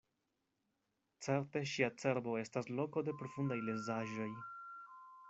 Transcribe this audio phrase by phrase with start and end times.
[1.25, 4.31] Certe ŝia cerbo estas loko de profundaj lezaĵoj.